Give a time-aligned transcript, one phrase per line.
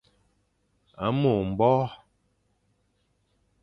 [1.19, 1.87] Mo mbore.